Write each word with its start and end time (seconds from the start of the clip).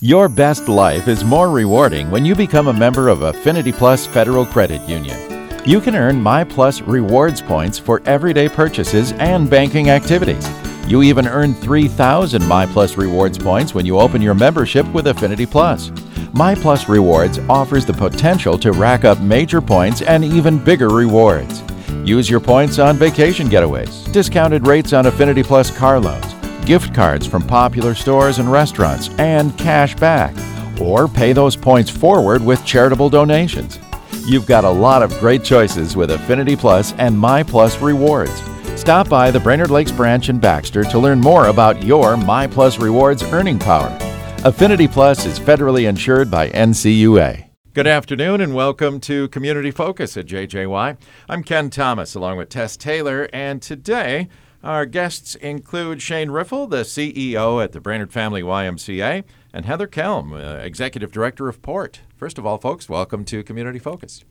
Your 0.00 0.28
best 0.28 0.68
life 0.68 1.08
is 1.08 1.24
more 1.24 1.50
rewarding 1.50 2.10
when 2.10 2.26
you 2.26 2.34
become 2.34 2.68
a 2.68 2.72
member 2.72 3.08
of 3.08 3.22
Affinity 3.22 3.72
Plus 3.72 4.06
Federal 4.06 4.44
Credit 4.44 4.86
Union. 4.86 5.18
You 5.64 5.80
can 5.80 5.96
earn 5.96 6.20
My 6.20 6.44
Plus 6.44 6.82
rewards 6.82 7.40
points 7.40 7.78
for 7.78 8.02
everyday 8.04 8.46
purchases 8.46 9.12
and 9.12 9.48
banking 9.48 9.88
activities. 9.88 10.46
You 10.86 11.02
even 11.02 11.26
earn 11.26 11.54
3,000 11.54 12.46
My 12.46 12.66
Plus 12.66 12.98
rewards 12.98 13.38
points 13.38 13.72
when 13.72 13.86
you 13.86 13.98
open 13.98 14.20
your 14.20 14.34
membership 14.34 14.86
with 14.92 15.06
Affinity 15.06 15.46
Plus. 15.46 15.90
My 16.34 16.54
Plus 16.54 16.90
Rewards 16.90 17.38
offers 17.48 17.86
the 17.86 17.94
potential 17.94 18.58
to 18.58 18.72
rack 18.72 19.06
up 19.06 19.18
major 19.20 19.62
points 19.62 20.02
and 20.02 20.22
even 20.22 20.62
bigger 20.62 20.90
rewards. 20.90 21.62
Use 22.04 22.28
your 22.28 22.40
points 22.40 22.78
on 22.78 22.98
vacation 22.98 23.48
getaways, 23.48 24.12
discounted 24.12 24.66
rates 24.66 24.92
on 24.92 25.06
Affinity 25.06 25.42
Plus 25.42 25.74
car 25.74 25.98
loans, 25.98 26.34
gift 26.66 26.92
cards 26.92 27.26
from 27.26 27.46
popular 27.46 27.94
stores 27.94 28.38
and 28.38 28.50
restaurants, 28.50 29.08
and 29.18 29.56
cash 29.56 29.94
back. 29.94 30.34
Or 30.80 31.08
pay 31.08 31.32
those 31.32 31.56
points 31.56 31.88
forward 31.88 32.44
with 32.44 32.64
charitable 32.64 33.08
donations. 33.08 33.78
You've 34.26 34.46
got 34.46 34.64
a 34.64 34.70
lot 34.70 35.02
of 35.02 35.16
great 35.20 35.44
choices 35.44 35.96
with 35.96 36.10
Affinity 36.10 36.56
Plus 36.56 36.92
and 36.94 37.18
My 37.18 37.42
Plus 37.42 37.80
Rewards. 37.80 38.42
Stop 38.74 39.08
by 39.08 39.30
the 39.30 39.40
Brainerd 39.40 39.70
Lakes 39.70 39.92
branch 39.92 40.28
in 40.28 40.38
Baxter 40.38 40.84
to 40.84 40.98
learn 40.98 41.20
more 41.20 41.46
about 41.46 41.82
your 41.82 42.16
My 42.16 42.46
Plus 42.46 42.78
Rewards 42.78 43.22
earning 43.22 43.58
power. 43.58 43.96
Affinity 44.44 44.86
Plus 44.86 45.24
is 45.24 45.38
federally 45.38 45.88
insured 45.88 46.30
by 46.30 46.50
NCUA. 46.50 47.44
Good 47.72 47.86
afternoon 47.86 48.40
and 48.40 48.54
welcome 48.54 49.00
to 49.00 49.28
Community 49.28 49.70
Focus 49.70 50.16
at 50.16 50.26
JJY. 50.26 50.96
I'm 51.28 51.42
Ken 51.42 51.70
Thomas 51.70 52.14
along 52.14 52.38
with 52.38 52.48
Tess 52.48 52.76
Taylor, 52.76 53.28
and 53.32 53.60
today 53.60 54.28
our 54.62 54.86
guests 54.86 55.34
include 55.36 56.02
Shane 56.02 56.30
Riffle, 56.30 56.66
the 56.66 56.82
CEO 56.82 57.62
at 57.62 57.72
the 57.72 57.80
Brainerd 57.80 58.12
Family 58.12 58.42
YMCA, 58.42 59.24
and 59.52 59.64
Heather 59.64 59.86
Kelm, 59.86 60.32
uh, 60.32 60.58
Executive 60.58 61.12
Director 61.12 61.48
of 61.48 61.62
Port. 61.62 62.00
First 62.16 62.38
of 62.38 62.46
all, 62.46 62.58
folks, 62.58 62.88
welcome 62.88 63.24
to 63.26 63.42
Community 63.42 63.78
Focus. 63.78 64.24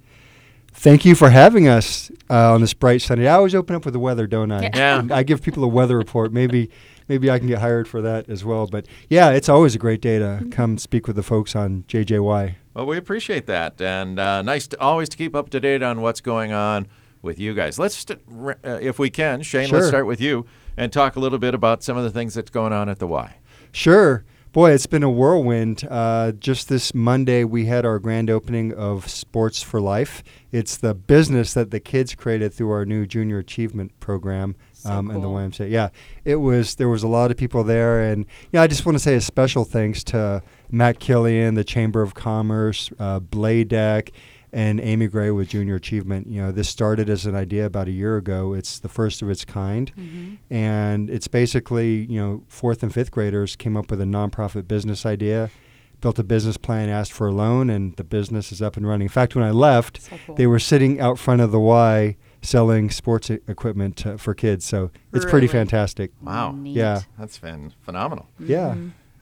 Thank 0.73 1.05
you 1.05 1.15
for 1.15 1.29
having 1.29 1.67
us 1.69 2.11
uh, 2.29 2.53
on 2.53 2.59
this 2.59 2.73
bright 2.73 3.01
sunny. 3.01 3.27
I 3.27 3.35
always 3.35 3.55
open 3.55 3.75
up 3.75 3.85
with 3.85 3.93
the 3.93 3.99
weather, 3.99 4.27
don't 4.27 4.51
I? 4.51 4.71
Yeah. 4.73 5.07
I 5.11 5.23
give 5.23 5.41
people 5.41 5.63
a 5.63 5.67
weather 5.67 5.97
report. 5.97 6.33
Maybe, 6.33 6.69
maybe 7.07 7.31
I 7.31 7.39
can 7.39 7.47
get 7.47 7.59
hired 7.59 7.87
for 7.87 8.01
that 8.01 8.29
as 8.29 8.43
well. 8.43 8.67
But 8.67 8.85
yeah, 9.09 9.29
it's 9.29 9.47
always 9.47 9.73
a 9.73 9.79
great 9.79 10.01
day 10.01 10.19
to 10.19 10.45
come 10.51 10.77
speak 10.77 11.07
with 11.07 11.15
the 11.15 11.23
folks 11.23 11.55
on 11.55 11.85
JJY. 11.87 12.55
Well, 12.73 12.85
we 12.85 12.97
appreciate 12.97 13.45
that, 13.45 13.79
and 13.79 14.19
uh, 14.19 14.41
nice 14.41 14.67
to 14.67 14.79
always 14.81 15.07
to 15.09 15.17
keep 15.17 15.33
up 15.33 15.49
to 15.51 15.61
date 15.61 15.81
on 15.81 16.01
what's 16.01 16.19
going 16.19 16.51
on 16.51 16.87
with 17.25 17.39
you 17.39 17.53
guys. 17.53 17.77
Let's, 17.77 17.95
st- 17.97 18.21
uh, 18.29 18.79
if 18.81 18.99
we 18.99 19.09
can, 19.09 19.41
Shane, 19.41 19.69
let's 19.69 19.87
start 19.87 20.05
with 20.05 20.21
you 20.21 20.45
and 20.77 20.93
talk 20.93 21.15
a 21.15 21.19
little 21.19 21.39
bit 21.39 21.53
about 21.53 21.83
some 21.83 21.97
of 21.97 22.03
the 22.03 22.11
things 22.11 22.33
that's 22.33 22.49
going 22.49 22.71
on 22.71 22.87
at 22.87 22.99
the 22.99 23.07
Y. 23.07 23.35
Sure. 23.71 24.23
Boy, 24.53 24.71
it's 24.71 24.85
been 24.85 25.03
a 25.03 25.09
whirlwind. 25.09 25.85
Uh, 25.89 26.31
just 26.31 26.69
this 26.69 26.93
Monday, 26.93 27.43
we 27.43 27.65
had 27.65 27.85
our 27.85 27.99
grand 27.99 28.29
opening 28.29 28.73
of 28.73 29.09
Sports 29.09 29.61
for 29.61 29.81
Life. 29.81 30.23
It's 30.53 30.77
the 30.77 30.93
business 30.93 31.53
that 31.55 31.71
the 31.71 31.81
kids 31.81 32.15
created 32.15 32.53
through 32.53 32.71
our 32.71 32.85
new 32.85 33.05
Junior 33.05 33.39
Achievement 33.39 33.99
Program 33.99 34.55
um, 34.85 35.11
and 35.11 35.21
the. 35.21 35.27
YMCA. 35.27 35.69
Yeah, 35.69 35.89
it 36.23 36.37
was. 36.37 36.75
There 36.75 36.87
was 36.87 37.03
a 37.03 37.07
lot 37.09 37.31
of 37.31 37.37
people 37.37 37.65
there, 37.65 37.99
and 37.99 38.25
yeah, 38.53 38.61
I 38.61 38.67
just 38.67 38.85
want 38.85 38.95
to 38.95 38.99
say 39.03 39.15
a 39.15 39.21
special 39.21 39.65
thanks 39.65 40.05
to 40.05 40.41
Matt 40.71 40.99
Killian, 40.99 41.55
the 41.55 41.65
Chamber 41.65 42.01
of 42.01 42.13
Commerce, 42.13 42.89
uh, 42.97 43.19
Bladec, 43.19 44.11
and 44.55 44.79
Amy 44.79 45.07
Gray 45.07 45.31
with 45.31 45.49
Junior 45.49 45.75
Achievement. 45.75 46.27
You 46.27 46.41
know, 46.41 46.51
this 46.53 46.69
started 46.69 47.09
as 47.09 47.25
an 47.25 47.35
idea 47.35 47.65
about 47.65 47.89
a 47.89 47.91
year 47.91 48.15
ago. 48.15 48.53
It's 48.53 48.79
the 48.79 48.87
first 48.87 49.21
of 49.21 49.29
its 49.29 49.43
kind, 49.43 49.91
mm-hmm. 49.95 50.35
and 50.49 51.09
it's 51.09 51.27
basically 51.27 52.05
you 52.05 52.19
know 52.19 52.43
fourth 52.47 52.81
and 52.81 52.91
fifth 52.91 53.11
graders 53.11 53.57
came 53.57 53.75
up 53.75 53.91
with 53.91 53.99
a 53.99 54.05
nonprofit 54.05 54.65
business 54.65 55.05
idea, 55.05 55.51
built 55.99 56.17
a 56.19 56.23
business 56.23 56.55
plan, 56.55 56.87
asked 56.87 57.11
for 57.11 57.27
a 57.27 57.33
loan, 57.33 57.69
and 57.69 57.97
the 57.97 58.05
business 58.05 58.53
is 58.53 58.61
up 58.61 58.77
and 58.77 58.87
running. 58.87 59.05
In 59.05 59.09
fact, 59.09 59.35
when 59.35 59.43
I 59.43 59.51
left, 59.51 60.01
So 60.01 60.17
cool. 60.25 60.35
they 60.35 60.47
were 60.47 60.59
sitting 60.59 61.01
out 61.01 61.19
front 61.19 61.41
of 61.41 61.51
the 61.51 61.59
Y 61.59 62.15
selling 62.41 62.89
sports 62.89 63.29
equipment 63.29 63.97
to, 63.97 64.17
for 64.17 64.33
kids. 64.33 64.65
So 64.65 64.89
it's 65.11 65.25
pretty 65.25 65.47
fantastic. 65.47 66.11
Wow. 66.21 66.51
Neat. 66.51 66.75
Yeah. 66.75 67.01
That's 67.19 67.39
been 67.39 67.73
phenomenal. 67.81 68.29
Mm-hmm. 68.39 68.51
Yeah. 68.51 68.75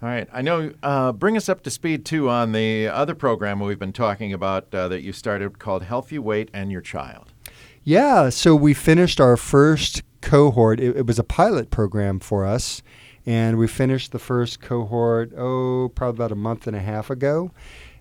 All 0.04 0.10
right. 0.10 0.28
I 0.34 0.42
know, 0.42 0.74
uh, 0.84 1.14
bring 1.14 1.38
us 1.38 1.48
up 1.48 1.64
to 1.64 1.72
speed 1.72 2.04
too 2.04 2.28
on 2.28 2.52
the 2.52 2.90
other 2.90 3.16
program 3.16 3.62
we've 3.62 3.80
been 3.80 3.94
talking 3.94 4.34
about 4.34 4.76
uh, 4.76 4.90
that 4.90 5.02
you 5.02 5.14
started 5.14 5.60
called 5.60 5.84
Healthy 5.84 6.20
Weight 6.20 6.50
and 6.54 6.74
Your 6.74 6.82
Child. 6.82 7.32
Yeah, 7.86 8.28
so 8.28 8.54
we 8.54 8.74
finished 8.74 9.22
our 9.22 9.38
first 9.38 10.04
cohort. 10.20 10.82
It, 10.82 10.98
it 10.98 11.06
was 11.06 11.20
a 11.20 11.24
pilot 11.24 11.70
program 11.70 12.20
for 12.20 12.46
us, 12.46 12.84
and 13.26 13.58
we 13.58 13.66
finished 13.66 14.12
the 14.12 14.20
first 14.20 14.60
cohort, 14.60 15.32
oh, 15.38 15.90
probably 15.96 16.18
about 16.18 16.34
a 16.34 16.36
month 16.36 16.68
and 16.68 16.76
a 16.76 16.82
half 16.82 17.10
ago. 17.10 17.52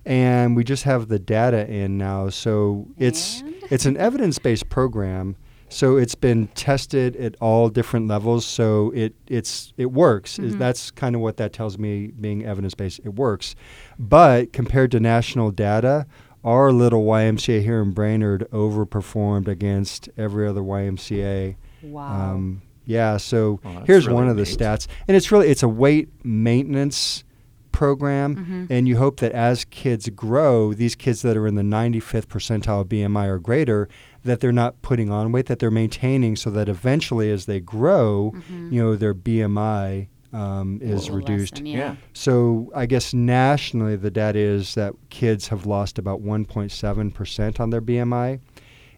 And 0.04 0.56
we 0.56 0.64
just 0.64 0.82
have 0.82 1.06
the 1.06 1.20
data 1.20 1.70
in 1.70 1.98
now. 1.98 2.30
So 2.30 2.88
it's 2.98 3.42
And? 3.42 3.54
it's 3.70 3.86
an 3.86 3.96
evidence-based 3.96 4.68
program. 4.68 5.36
So 5.72 5.96
it's 5.96 6.14
been 6.14 6.48
tested 6.48 7.16
at 7.16 7.34
all 7.40 7.68
different 7.68 8.06
levels. 8.08 8.44
So 8.44 8.90
it 8.94 9.14
it's 9.28 9.72
it 9.76 9.92
works. 9.92 10.38
Is 10.38 10.56
That's 10.56 10.90
kind 10.90 11.14
of 11.14 11.20
what 11.22 11.36
that 11.38 11.52
tells 11.52 11.78
me. 11.78 12.08
Being 12.08 12.44
evidence-based, 12.44 13.00
it 13.04 13.14
works. 13.14 13.54
But 13.98 14.52
compared 14.52 14.90
to 14.92 15.00
national 15.00 15.50
data, 15.50 16.06
our 16.44 16.72
little 16.72 17.04
YMCA 17.04 17.62
here 17.62 17.80
in 17.80 17.92
Brainerd 17.92 18.46
overperformed 18.52 19.48
against 19.48 20.08
every 20.16 20.46
other 20.46 20.60
YMCA. 20.60 21.56
Wow. 21.82 22.32
Um, 22.32 22.62
yeah, 22.84 23.16
so 23.16 23.60
Well, 23.64 23.84
here's 23.86 24.06
really 24.08 24.14
one 24.16 24.28
of 24.28 24.36
the 24.36 24.42
neat. 24.44 24.58
stats, 24.58 24.88
and 25.06 25.16
it's 25.16 25.30
really 25.30 25.48
it's 25.48 25.62
a 25.62 25.68
weight 25.68 26.08
maintenance 26.24 27.22
program, 27.70 28.36
Mm-hmm. 28.36 28.64
and 28.70 28.86
you 28.88 28.96
hope 28.98 29.20
that 29.20 29.32
as 29.32 29.64
kids 29.64 30.08
grow, 30.10 30.74
these 30.74 30.94
kids 30.94 31.22
that 31.22 31.36
are 31.36 31.46
in 31.46 31.54
the 31.54 31.62
95th 31.62 32.26
percentile 32.26 32.84
BMI 32.84 33.28
or 33.28 33.38
greater, 33.38 33.88
that 34.24 34.40
they're 34.40 34.52
not 34.52 34.80
putting 34.82 35.10
on 35.10 35.32
weight, 35.32 35.46
that 35.46 35.58
they're 35.58 35.70
maintaining, 35.70 36.36
so 36.36 36.50
that 36.50 36.68
eventually, 36.68 37.30
as 37.30 37.46
they 37.46 37.60
grow, 37.60 38.32
you 38.70 38.82
know, 38.82 38.94
their 38.96 39.14
BMI 39.14 40.08
um, 40.32 40.78
is 40.80 41.10
reduced. 41.10 41.56
than- 41.56 41.66
Yeah. 41.66 41.76
yeah. 41.78 41.94
So 42.14 42.70
I 42.74 42.86
guess 42.86 43.12
nationally, 43.12 43.96
the 43.96 44.10
data 44.10 44.38
is 44.38 44.74
that 44.76 44.94
kids 45.10 45.48
have 45.48 45.66
lost 45.66 45.98
about 45.98 46.22
1.7% 46.22 47.60
on 47.60 47.70
their 47.70 47.80
BMI, 47.82 48.38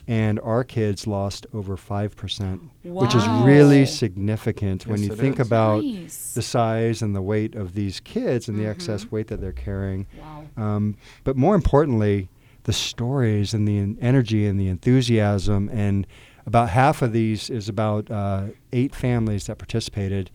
and 0.07 0.39
our 0.41 0.63
kids 0.65 1.07
lost 1.07 1.47
over 1.55 1.77
5%, 1.77 2.61
which 2.85 3.15
is 3.15 3.27
really 3.27 3.81
Wow. 3.81 3.85
significant 3.87 4.87
when 4.87 5.03
you 5.03 5.09
think 5.17 5.41
is. 5.41 5.47
about 5.47 5.83
Nice. 5.83 6.35
the 6.35 6.43
size 6.43 7.01
and 7.03 7.17
the 7.17 7.23
weight 7.23 7.55
of 7.55 7.75
these 7.75 8.01
kids 8.01 8.47
and 8.47 8.59
the 8.59 8.63
Mm-hmm. 8.65 8.71
excess 8.73 9.11
weight 9.11 9.29
that 9.29 9.41
they're 9.41 9.51
carrying. 9.53 10.07
Wow. 10.21 10.45
Um, 10.63 10.97
but 11.25 11.37
more 11.37 11.55
importantly, 11.55 12.29
the 12.65 12.73
stories 12.73 13.55
and 13.55 13.67
the 13.69 13.97
energy 14.01 14.47
and 14.47 14.59
the 14.61 14.69
enthusiasm. 14.69 15.69
And 15.73 16.07
about 16.47 16.71
half 16.71 17.01
of 17.03 17.13
these 17.13 17.49
is 17.51 17.69
about 17.69 18.11
uh, 18.11 18.47
eight 18.73 18.95
families 18.95 19.47
that 19.47 19.57
participated, 19.59 20.31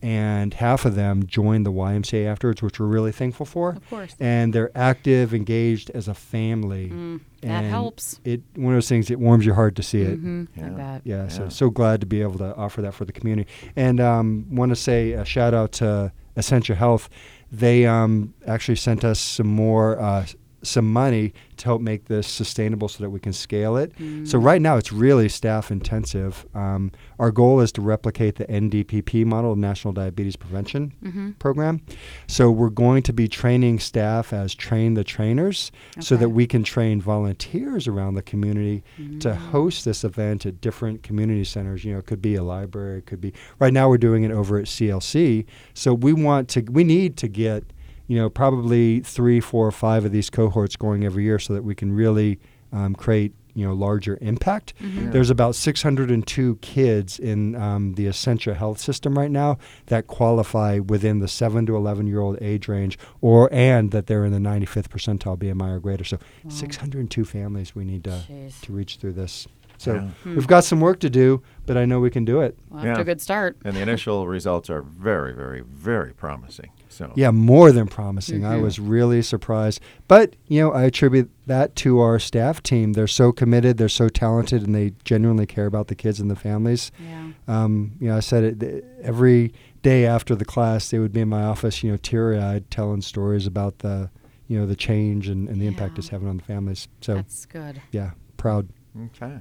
and 0.00 0.54
half 0.54 0.84
of 0.84 0.96
them 0.96 1.24
joined 1.26 1.64
the 1.64 1.70
YMCA 1.70 2.26
afterwards, 2.26 2.60
which 2.62 2.80
we're 2.80 2.86
really 2.86 3.12
thankful 3.12 3.46
for. 3.46 3.70
Of 3.70 3.88
course. 3.88 4.16
And 4.18 4.52
they're 4.52 4.76
active, 4.76 5.32
engaged 5.32 5.90
as 5.90 6.08
a 6.08 6.14
family. 6.14 6.88
Mm, 6.90 7.20
that 7.42 7.48
And 7.48 7.66
helps. 7.70 8.20
It 8.24 8.42
one 8.56 8.74
of 8.74 8.76
those 8.78 8.88
things. 8.88 9.10
It 9.12 9.20
warms 9.20 9.46
your 9.46 9.54
heart 9.54 9.76
to 9.76 9.82
see 9.84 10.02
it. 10.02 10.18
hmm 10.18 10.44
I 10.56 10.60
Yeah. 10.60 10.68
bet. 10.70 11.02
Yeah, 11.04 11.28
so 11.28 11.48
so 11.48 11.70
glad 11.70 12.00
to 12.00 12.06
be 12.06 12.20
able 12.22 12.38
to 12.38 12.54
offer 12.56 12.82
that 12.82 12.94
for 12.94 13.04
the 13.04 13.12
community, 13.12 13.48
and 13.76 14.00
um, 14.00 14.46
want 14.50 14.70
to 14.70 14.76
say 14.76 15.12
a 15.12 15.24
shout 15.24 15.54
out 15.54 15.70
to 15.72 16.10
Essentia 16.36 16.74
Health. 16.74 17.08
They 17.52 17.86
um, 17.86 18.34
actually 18.46 18.76
sent 18.76 19.04
us 19.04 19.20
some 19.20 19.46
more 19.46 20.00
uh, 20.00 20.26
some 20.62 20.92
money 20.92 21.32
to 21.56 21.64
help 21.64 21.80
make 21.82 22.06
this 22.06 22.26
sustainable 22.26 22.88
so 22.88 23.02
that 23.02 23.10
we 23.10 23.18
can 23.20 23.32
scale 23.32 23.76
it. 23.76 23.92
So 24.24 24.38
Mm. 24.38 24.44
right 24.44 24.62
now 24.62 24.76
it's 24.76 24.92
really 24.92 25.28
staff 25.28 25.70
intensive. 25.70 26.46
Um, 26.54 26.90
our 27.18 27.30
goal 27.30 27.60
is 27.60 27.72
to 27.72 27.80
replicate 27.80 28.36
the 28.36 28.44
NDPP 28.50 29.24
model, 29.24 29.56
National 29.56 29.92
Diabetes 29.92 30.36
Prevention 30.36 30.92
Mm-hmm. 31.04 31.30
Program. 31.32 31.80
So 32.26 32.50
we're 32.50 32.70
going 32.70 33.02
to 33.04 33.12
be 33.12 33.28
training 33.28 33.78
staff 33.80 34.32
as 34.32 34.54
train 34.54 34.94
the 34.94 35.04
trainers, 35.04 35.70
so 36.00 36.16
that 36.16 36.30
we 36.30 36.46
can 36.46 36.62
train 36.62 37.00
volunteers 37.00 37.86
around 37.88 38.14
the 38.14 38.22
community 38.22 38.82
to 39.20 39.30
Mm. 39.30 39.36
host 39.36 39.84
this 39.84 40.04
event 40.04 40.46
at 40.46 40.60
different 40.60 41.02
community 41.02 41.44
centers. 41.44 41.84
You 41.84 41.92
know, 41.94 41.98
it 41.98 42.06
could 42.06 42.22
be 42.22 42.34
a 42.34 42.42
library, 42.42 42.98
it 42.98 43.06
could 43.06 43.20
be. 43.20 43.32
Right 43.58 43.72
now, 43.72 43.88
we're 43.88 43.98
doing 43.98 44.24
it 44.24 44.30
over 44.30 44.58
at 44.58 44.66
CLC. 44.66 45.44
So 45.74 45.92
we 45.94 46.12
want 46.12 46.48
to, 46.50 46.60
we 46.62 46.84
need 46.84 47.16
to 47.18 47.28
get, 47.28 47.64
you 48.12 48.18
know, 48.18 48.28
probably 48.28 49.00
three, 49.00 49.40
four, 49.40 49.66
or 49.66 49.72
five 49.72 50.04
of 50.04 50.12
these 50.12 50.28
cohorts 50.28 50.76
going 50.76 51.02
every 51.02 51.24
year, 51.24 51.38
so 51.38 51.54
that 51.54 51.64
we 51.64 51.74
can 51.74 51.90
really 51.94 52.38
um, 52.70 52.94
create, 52.94 53.32
you 53.54 53.66
know, 53.66 53.72
larger 53.72 54.18
impact. 54.20 54.74
Mm-hmm. 54.82 55.12
There's 55.12 55.30
about 55.30 55.54
602 55.54 56.56
kids 56.56 57.18
in 57.18 57.54
um, 57.54 57.94
the 57.94 58.06
Essentia 58.08 58.52
Health 58.52 58.78
System 58.78 59.16
right 59.18 59.30
now 59.30 59.56
that 59.86 60.08
qualify 60.08 60.78
within 60.80 61.20
the 61.20 61.28
seven 61.28 61.64
to 61.64 61.74
11 61.74 62.06
year 62.06 62.20
old 62.20 62.36
age 62.42 62.68
range, 62.68 62.98
or 63.22 63.48
and 63.50 63.92
that 63.92 64.08
they're 64.08 64.26
in 64.26 64.32
the 64.32 64.38
95th 64.50 64.88
percentile 64.88 65.38
BMI 65.38 65.76
or 65.76 65.80
greater. 65.80 66.04
So 66.04 66.18
602 66.50 67.24
families 67.24 67.74
we 67.74 67.84
need 67.84 68.04
to 68.04 68.10
Jeez. 68.30 68.60
to 68.60 68.72
reach 68.74 68.96
through 68.96 69.12
this. 69.14 69.48
So 69.78 69.94
Yeah. 69.94 70.00
Hmm. 70.22 70.34
we've 70.36 70.46
got 70.46 70.64
some 70.64 70.80
work 70.80 71.00
to 71.00 71.08
do, 71.10 71.42
but 71.66 71.76
I 71.78 71.86
know 71.86 71.98
we 71.98 72.10
can 72.10 72.24
do 72.26 72.40
it. 72.42 72.58
Well, 72.68 72.80
after 72.80 72.90
Yeah. 72.90 73.00
a 73.00 73.04
good 73.04 73.20
start. 73.22 73.56
And 73.64 73.74
the 73.74 73.80
initial 73.80 74.28
results 74.28 74.68
are 74.70 74.82
very, 74.82 75.32
very, 75.34 75.62
very 75.62 76.12
promising. 76.12 76.70
So 76.92 77.10
Yeah, 77.16 77.30
more 77.30 77.72
than 77.72 77.86
promising. 77.86 78.44
I 78.44 78.56
Mhm. 78.56 78.62
was 78.62 78.78
really 78.78 79.22
surprised. 79.22 79.80
But, 80.08 80.36
you 80.46 80.60
know, 80.60 80.72
I 80.72 80.82
attribute 80.84 81.30
that 81.46 81.74
to 81.76 82.00
our 82.00 82.18
staff 82.18 82.62
team. 82.62 82.92
They're 82.92 83.06
so 83.06 83.32
committed, 83.32 83.78
they're 83.78 83.88
so 83.88 84.08
talented, 84.08 84.62
and 84.62 84.74
they 84.74 84.92
genuinely 85.04 85.46
care 85.46 85.66
about 85.66 85.88
the 85.88 85.94
kids 85.94 86.20
and 86.20 86.30
the 86.30 86.36
families. 86.36 86.92
Yeah. 87.02 87.28
Um, 87.48 87.92
you 87.98 88.08
know, 88.08 88.16
I 88.16 88.20
said 88.20 88.44
it 88.44 88.60
th- 88.60 88.84
every 89.02 89.52
day 89.82 90.04
after 90.06 90.34
the 90.34 90.44
class, 90.44 90.90
they 90.90 90.98
would 90.98 91.12
be 91.12 91.20
in 91.22 91.28
my 91.28 91.42
office, 91.42 91.82
you 91.82 91.90
know, 91.90 91.96
teary 91.96 92.38
eyed, 92.38 92.70
telling 92.70 93.00
stories 93.00 93.46
about 93.46 93.78
the, 93.78 94.10
you 94.46 94.58
know, 94.58 94.66
the 94.66 94.76
change 94.76 95.28
and, 95.28 95.48
and 95.48 95.60
the 95.60 95.66
impact 95.66 95.98
it's 95.98 96.08
having 96.08 96.28
on 96.28 96.36
the 96.36 96.42
families. 96.44 96.88
So, 97.00 97.14
That's 97.14 97.46
good. 97.46 97.80
yeah, 97.90 98.10
proud. 98.36 98.68
Okay. 99.16 99.38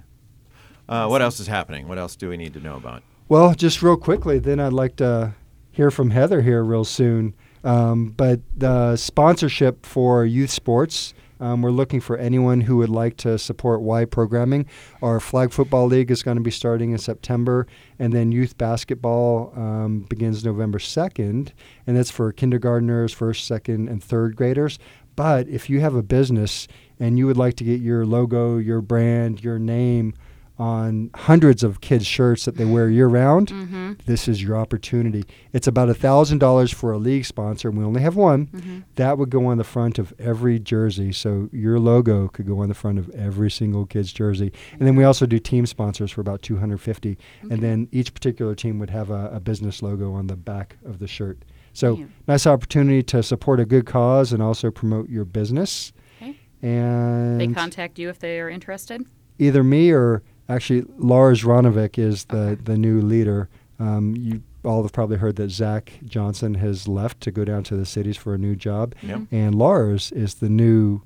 Uh, 0.88 1.08
what 1.08 1.22
else 1.22 1.40
is 1.40 1.48
happening? 1.48 1.88
What 1.88 1.98
else 1.98 2.16
do 2.16 2.30
we 2.30 2.38
need 2.38 2.54
to 2.54 2.60
know 2.60 2.76
about? 2.76 3.04
Well, 3.30 3.54
just 3.54 3.82
real 3.82 3.98
quickly, 3.98 4.40
then 4.40 4.60
I'd 4.60 4.74
like 4.74 4.96
to 4.98 5.34
hear 5.72 5.92
from 5.92 6.12
Heather 6.12 6.42
here 6.42 6.64
real 6.64 6.84
soon. 6.84 7.34
Um, 7.64 8.08
but 8.10 8.42
the 8.56 8.96
sponsorship 8.96 9.86
for 9.86 10.26
youth 10.26 10.50
sports, 10.50 11.14
um, 11.40 11.64
we're 11.64 11.72
looking 11.72 12.00
for 12.00 12.18
anyone 12.18 12.62
who 12.62 12.78
would 12.78 12.90
like 12.90 13.18
to 13.18 13.38
support 13.40 13.82
Y 13.82 14.06
programming. 14.06 14.68
Our 15.02 15.20
flag 15.20 15.52
football 15.52 15.88
league 15.88 16.12
is 16.12 16.22
going 16.22 16.38
to 16.38 16.44
be 16.44 16.52
starting 16.52 16.92
in 16.92 17.00
September, 17.00 17.66
and 17.98 18.14
then 18.14 18.32
youth 18.32 18.58
basketball 18.58 19.52
um, 19.56 20.02
begins 20.02 20.46
November 20.46 20.78
2nd, 20.78 21.50
and 21.88 21.98
that's 21.98 22.12
for 22.12 22.32
kindergartners, 22.32 23.12
first, 23.12 23.46
second, 23.46 23.90
and 23.90 24.04
third 24.04 24.36
graders. 24.36 24.78
But 25.16 25.48
if 25.48 25.70
you 25.70 25.82
have 25.82 25.96
a 25.96 26.04
business 26.04 26.68
and 27.00 27.18
you 27.18 27.26
would 27.26 27.38
like 27.38 27.56
to 27.56 27.64
get 27.64 27.82
your 27.82 28.06
logo, 28.06 28.58
your 28.58 28.82
brand, 28.82 29.44
your 29.44 29.60
name 29.60 30.14
on 30.60 31.10
hundreds 31.16 31.64
of 31.64 31.82
kids' 31.82 32.06
shirts 32.06 32.46
that 32.46 32.56
they 32.58 32.66
wear 32.66 32.88
year 32.90 33.08
round, 33.08 33.48
Mm-hmm. 33.48 33.94
this 34.06 34.28
is 34.28 34.44
your 34.44 34.56
opportunity. 34.58 35.24
It's 35.54 35.66
about 35.68 35.90
a 35.90 35.94
thousand 35.94 36.38
dollars 36.38 36.72
for 36.72 36.92
a 36.92 36.98
league 36.98 37.26
sponsor, 37.26 37.70
and 37.70 37.78
we 37.78 37.84
only 37.84 38.02
have 38.02 38.16
one. 38.16 38.48
Mm-hmm. 38.48 38.80
That 38.96 39.18
would 39.18 39.30
go 39.32 39.46
on 39.48 39.58
the 39.58 39.64
front 39.64 39.98
of 39.98 40.14
every 40.20 40.60
jersey, 40.60 41.12
so 41.14 41.50
your 41.52 41.80
logo 41.80 42.28
could 42.28 42.46
go 42.46 42.60
on 42.62 42.70
the 42.70 42.76
front 42.76 43.00
of 43.00 43.10
every 43.12 43.50
single 43.50 43.86
kid's 43.86 44.14
jersey. 44.14 44.52
And 44.74 44.88
then 44.88 44.96
we 44.96 45.04
also 45.04 45.26
do 45.26 45.40
team 45.40 45.66
sponsors 45.66 46.12
for 46.12 46.22
about 46.22 46.42
250, 46.44 47.18
Okay. 47.46 47.54
and 47.54 47.64
then 47.64 47.88
each 47.92 48.14
particular 48.14 48.54
team 48.54 48.78
would 48.80 48.92
have 48.92 49.10
a, 49.10 49.32
a 49.34 49.40
business 49.40 49.82
logo 49.82 50.14
on 50.14 50.28
the 50.28 50.36
back 50.36 50.78
of 50.86 51.00
the 51.00 51.08
shirt. 51.08 51.40
So 51.74 52.06
nice 52.28 52.46
opportunity 52.46 53.02
to 53.04 53.24
support 53.24 53.60
a 53.60 53.66
good 53.66 53.86
cause 53.86 54.34
and 54.34 54.44
also 54.44 54.70
promote 54.72 55.10
your 55.10 55.24
business. 55.26 55.94
Okay. 56.22 56.38
And 56.62 57.40
They 57.40 57.48
contact 57.48 57.98
you 57.98 58.10
if 58.10 58.20
they 58.20 58.40
are 58.42 58.50
interested. 58.50 59.06
either 59.40 59.64
me 59.64 59.90
or 59.92 60.22
actually 60.54 60.86
Lars 60.98 61.44
Ronovic 61.44 61.98
is 61.98 62.26
the, 62.26 62.38
Okay. 62.38 62.62
the 62.64 62.78
new 62.78 63.02
leader. 63.02 63.50
Um, 63.80 64.16
you 64.16 64.44
all 64.64 64.84
have 64.84 64.92
probably 64.94 65.18
heard 65.18 65.36
that 65.38 65.50
Zach 65.50 65.94
Johnson 66.06 66.54
has 66.56 66.88
left 66.88 67.20
to 67.22 67.32
go 67.32 67.44
down 67.44 67.64
to 67.64 67.76
the 67.76 67.86
cities 67.86 68.16
for 68.18 68.34
a 68.36 68.38
new 68.38 68.56
job, 68.56 68.94
Yep. 69.02 69.22
and 69.32 69.56
Lars 69.56 70.12
is 70.12 70.36
the 70.36 70.50
new 70.50 71.02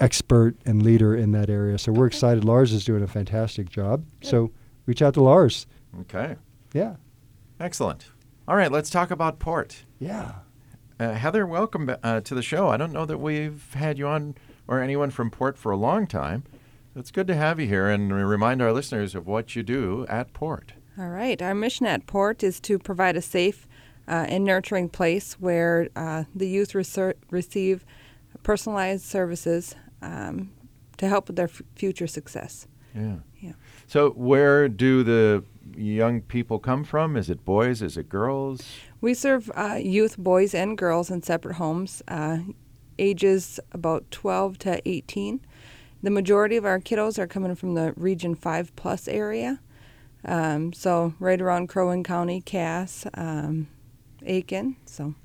expert 0.00 0.56
and 0.66 0.82
leader 0.82 1.14
in 1.14 1.30
that 1.32 1.48
area. 1.48 1.78
So 1.78 1.92
we're 1.92 2.06
excited. 2.06 2.44
Lars 2.44 2.72
is 2.72 2.84
doing 2.84 3.02
a 3.02 3.06
fantastic 3.06 3.68
job. 3.70 4.04
So 4.22 4.50
reach 4.86 5.00
out 5.02 5.14
to 5.14 5.22
Lars. 5.22 5.66
Okay. 6.00 6.36
Yeah. 6.74 6.96
Excellent. 7.60 8.06
All 8.48 8.56
right, 8.56 8.70
let's 8.70 8.90
talk 8.90 9.10
about 9.10 9.38
port. 9.38 9.84
Yeah. 9.98 10.32
Uh, 11.00 11.12
Heather, 11.12 11.46
welcome 11.46 11.90
uh, 12.02 12.20
to 12.20 12.34
the 12.34 12.42
show. 12.42 12.68
I 12.68 12.76
don't 12.76 12.92
know 12.92 13.06
that 13.06 13.18
we've 13.18 13.72
had 13.74 13.98
you 13.98 14.06
on 14.06 14.34
or 14.68 14.80
anyone 14.80 15.10
from 15.10 15.30
Port 15.30 15.56
for 15.56 15.70
a 15.72 15.76
long 15.76 16.06
time. 16.06 16.42
It's 16.98 17.10
good 17.10 17.26
to 17.26 17.34
have 17.34 17.60
you 17.60 17.66
here 17.66 17.90
and 17.90 18.10
remind 18.10 18.62
our 18.62 18.72
listeners 18.72 19.14
of 19.14 19.26
what 19.26 19.54
you 19.54 19.62
do 19.62 20.06
at 20.08 20.32
Port. 20.32 20.72
All 20.98 21.10
right. 21.10 21.40
Our 21.42 21.54
mission 21.54 21.84
at 21.84 22.06
Port 22.06 22.42
is 22.42 22.58
to 22.60 22.78
provide 22.78 23.16
a 23.16 23.20
safe 23.20 23.68
uh, 24.08 24.24
and 24.30 24.44
nurturing 24.44 24.88
place 24.88 25.34
where 25.34 25.90
uh, 25.94 26.24
the 26.34 26.48
youth 26.48 26.72
reser- 26.72 27.12
receive 27.30 27.84
personalized 28.42 29.04
services 29.04 29.74
um, 30.00 30.52
to 30.96 31.06
help 31.06 31.26
with 31.26 31.36
their 31.36 31.48
f- 31.48 31.60
future 31.74 32.06
success. 32.06 32.66
Yeah. 32.94 33.16
Yeah. 33.40 33.52
So, 33.86 34.12
where 34.12 34.66
do 34.66 35.02
the 35.02 35.44
young 35.76 36.22
people 36.22 36.58
come 36.58 36.82
from? 36.82 37.14
Is 37.14 37.28
it 37.28 37.44
boys? 37.44 37.82
Is 37.82 37.98
it 37.98 38.08
girls? 38.08 38.66
We 39.02 39.12
serve 39.12 39.50
uh, 39.54 39.78
youth, 39.82 40.16
boys, 40.16 40.54
and 40.54 40.78
girls 40.78 41.10
in 41.10 41.22
separate 41.22 41.56
homes, 41.56 42.02
uh, 42.08 42.38
ages 42.98 43.60
about 43.72 44.10
12 44.10 44.58
to 44.60 44.88
18. 44.88 45.40
The 46.06 46.12
majority 46.12 46.56
of 46.56 46.64
our 46.64 46.78
kiddos 46.78 47.18
are 47.18 47.26
coming 47.26 47.56
from 47.56 47.74
the 47.74 47.92
Region 47.96 48.36
5 48.36 48.76
plus 48.76 49.08
area. 49.08 49.58
Um, 50.24 50.72
so, 50.72 51.14
right 51.18 51.40
around 51.40 51.66
Crow 51.66 51.88
Wing 51.88 52.04
County, 52.04 52.40
Cass, 52.40 53.08
um, 53.14 53.66
Aitkin. 54.22 54.76
So, 54.84 55.16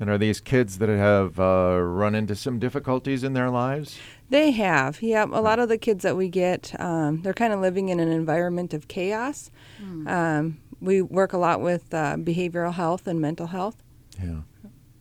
And 0.00 0.08
are 0.08 0.16
these 0.16 0.40
kids 0.40 0.78
that 0.78 0.88
have 0.88 1.38
uh, 1.38 1.78
run 1.78 2.14
into 2.14 2.34
some 2.34 2.58
difficulties 2.58 3.22
in 3.22 3.34
their 3.34 3.50
lives? 3.50 3.98
They 4.30 4.52
have, 4.52 5.02
yeah. 5.02 5.24
A 5.24 5.42
lot 5.42 5.58
of 5.58 5.68
the 5.68 5.76
kids 5.76 6.04
that 6.04 6.16
we 6.16 6.30
get, 6.30 6.74
um, 6.80 7.20
they're 7.20 7.34
kind 7.34 7.52
of 7.52 7.60
living 7.60 7.90
in 7.90 8.00
an 8.00 8.10
environment 8.10 8.72
of 8.72 8.88
chaos. 8.88 9.50
Mm. 9.78 10.08
Um, 10.08 10.58
we 10.80 11.02
work 11.02 11.34
a 11.34 11.38
lot 11.38 11.60
with 11.60 11.92
uh, 11.92 12.16
behavioral 12.16 12.72
health 12.72 13.06
and 13.06 13.20
mental 13.20 13.48
health. 13.48 13.82
Yeah. 14.18 14.40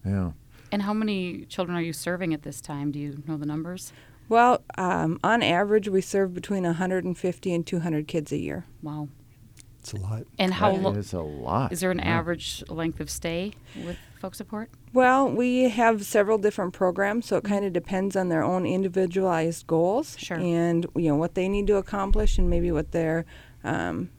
Yeah. 0.06 0.32
And 0.74 0.82
how 0.82 0.94
many 0.94 1.46
children 1.46 1.78
are 1.78 1.82
you 1.82 1.94
serving 1.94 2.34
at 2.34 2.44
this 2.44 2.60
time? 2.60 2.92
Do 2.92 3.00
you 3.00 3.24
know 3.26 3.38
the 3.38 3.46
numbers? 3.46 3.94
Well, 4.32 4.64
um, 4.78 5.20
on 5.26 5.44
average, 5.44 5.90
we 5.90 6.00
serve 6.00 6.34
between 6.34 6.64
150 6.64 7.54
and 7.54 7.68
200 7.68 8.08
kids 8.08 8.32
a 8.32 8.38
year. 8.38 8.64
Wow. 8.82 9.10
It's 9.82 9.92
a 9.92 9.98
lot. 9.98 10.24
And 10.40 10.54
how 10.54 10.72
long? 10.72 10.84
lo- 10.84 10.92
is 10.94 11.12
a 11.12 11.20
lot. 11.20 11.74
is 11.74 11.82
there 11.82 11.92
an 11.92 11.98
Yeah. 12.00 12.18
average 12.18 12.64
length 12.70 13.02
of 13.02 13.10
stay 13.10 13.52
with 13.86 13.98
folk 14.22 14.34
support? 14.36 14.70
Well, 14.94 15.30
we 15.30 15.68
have 15.68 16.06
several 16.06 16.38
different 16.38 16.72
programs, 16.72 17.26
so 17.26 17.36
it 17.36 17.44
kind 17.44 17.66
of 17.66 17.74
depends 17.74 18.16
on 18.16 18.30
their 18.30 18.42
own 18.42 18.66
individualized 18.66 19.68
goals 19.68 20.16
Sure. 20.18 20.38
and 20.40 20.86
you 20.96 21.10
know 21.10 21.18
what 21.18 21.36
they 21.36 21.50
need 21.50 21.68
to 21.68 21.76
accomplish, 21.76 22.38
and 22.38 22.50
maybe 22.50 22.72
what 22.72 22.92
their 22.94 23.26
um, 23.66 24.12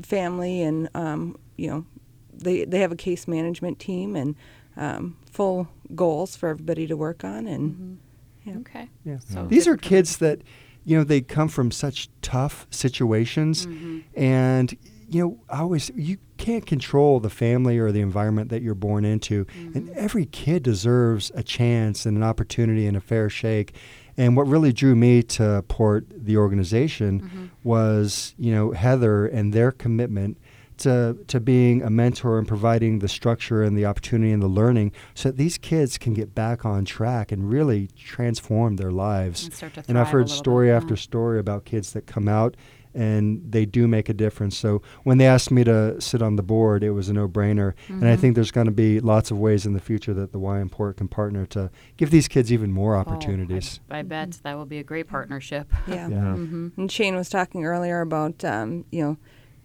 family 0.00 0.62
and 0.62 0.88
um, 0.94 1.36
you 1.56 1.68
know 1.70 1.86
they 2.32 2.64
they 2.64 2.78
have 2.78 2.92
a 2.92 2.96
case 2.96 3.26
management 3.26 3.80
team 3.80 4.14
and 4.14 4.36
um, 4.76 5.16
full 5.32 5.66
goals 5.96 6.36
for 6.36 6.50
everybody 6.50 6.86
to 6.86 6.96
work 6.96 7.24
on, 7.24 7.48
and 7.48 7.98
Yeah. 8.46 8.56
Okay. 8.58 8.88
Yeah. 9.04 9.18
So 9.18 9.46
These 9.46 9.66
are 9.68 9.76
kids 9.76 10.16
that, 10.18 10.40
you 10.84 10.96
know, 10.96 11.04
they 11.04 11.20
come 11.20 11.48
from 11.48 11.70
such 11.70 12.08
tough 12.22 12.66
situations, 12.70 13.66
Mhm. 13.66 14.02
and 14.14 14.76
you 15.08 15.20
know, 15.22 15.38
I 15.48 15.60
always 15.60 15.88
you 15.94 16.16
can't 16.36 16.66
control 16.66 17.20
the 17.20 17.30
family 17.30 17.78
or 17.78 17.92
the 17.92 18.00
environment 18.00 18.50
that 18.50 18.60
you're 18.62 18.74
born 18.74 19.04
into, 19.04 19.46
and 19.72 19.88
every 19.90 20.24
kid 20.26 20.64
deserves 20.64 21.30
a 21.34 21.44
chance 21.44 22.06
and 22.06 22.16
an 22.16 22.24
opportunity 22.24 22.86
and 22.88 22.96
a 22.96 23.00
fair 23.00 23.30
shake. 23.30 23.72
And 24.16 24.36
what 24.36 24.48
really 24.48 24.72
drew 24.72 24.96
me 24.96 25.22
to 25.24 25.64
Port, 25.68 26.06
the 26.10 26.36
organization, 26.36 27.20
Mhm. 27.20 27.48
was 27.62 28.34
you 28.38 28.52
know 28.52 28.72
Heather 28.72 29.26
and 29.26 29.52
their 29.52 29.70
commitment 29.70 30.38
to 30.78 31.16
to 31.26 31.40
being 31.40 31.82
a 31.82 31.90
mentor 31.90 32.38
and 32.38 32.46
providing 32.46 32.98
the 33.00 33.08
structure 33.08 33.62
and 33.62 33.76
the 33.76 33.86
opportunity 33.86 34.32
and 34.32 34.42
the 34.42 34.48
learning 34.48 34.92
so 35.14 35.28
that 35.30 35.36
these 35.36 35.58
kids 35.58 35.98
can 35.98 36.14
get 36.14 36.34
back 36.34 36.64
on 36.64 36.84
track 36.84 37.32
and 37.32 37.50
really 37.50 37.88
transform 37.96 38.76
their 38.76 38.90
lives. 38.90 39.44
And 39.62 39.84
And 39.88 39.98
I've 39.98 40.10
heard 40.10 40.28
story 40.30 40.68
bit, 40.68 40.74
after 40.74 40.94
yeah. 40.94 40.98
story 41.00 41.38
about 41.38 41.64
kids 41.64 41.92
that 41.92 42.06
come 42.06 42.28
out 42.28 42.56
and 42.94 43.42
they 43.52 43.66
do 43.66 43.86
make 43.86 44.08
a 44.08 44.14
difference. 44.14 44.56
So 44.56 44.80
when 45.04 45.18
they 45.18 45.26
asked 45.26 45.50
me 45.50 45.64
to 45.64 46.00
sit 46.00 46.22
on 46.22 46.36
the 46.36 46.42
board, 46.42 46.82
it 46.82 46.92
was 46.92 47.10
a 47.10 47.12
no-brainer. 47.12 47.74
And 47.88 48.08
I 48.08 48.16
Mhm. 48.16 48.18
think 48.20 48.34
there's 48.36 48.50
going 48.50 48.64
to 48.68 48.72
be 48.72 49.00
lots 49.00 49.30
of 49.30 49.38
ways 49.38 49.66
in 49.66 49.74
the 49.74 49.80
future 49.80 50.14
that 50.14 50.32
the 50.32 50.38
Y 50.38 50.64
Port 50.70 50.96
can 50.96 51.06
partner 51.06 51.44
to 51.46 51.70
give 51.98 52.10
these 52.10 52.26
kids 52.26 52.50
even 52.50 52.72
more 52.72 52.94
Oh, 52.94 52.98
I- 52.98 53.00
opportunities. 53.02 53.80
I, 53.90 54.00
bet 54.02 54.38
that 54.44 54.56
will 54.56 54.64
be 54.64 54.78
a 54.78 54.82
great 54.82 55.08
partnership. 55.08 55.70
yeah. 55.86 56.08
Yeah. 56.08 56.36
hmm 56.36 56.68
And 56.78 56.90
Shane 56.90 57.16
was 57.16 57.28
talking 57.28 57.66
earlier 57.66 58.00
about 58.00 58.42
um, 58.46 58.86
you 58.90 59.02
know 59.02 59.16